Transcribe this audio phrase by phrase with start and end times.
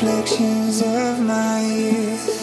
[0.00, 2.37] Reflections of my youth.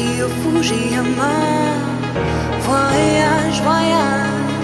[0.00, 1.34] Fuji, au Fujiyama.
[2.62, 4.54] Voyage, voyage,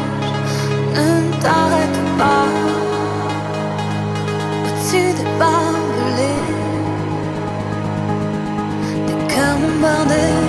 [0.94, 2.48] ne t'arrête pas.
[4.64, 6.44] Au-dessus des barbelés,
[9.06, 10.45] des cœurs bombardés.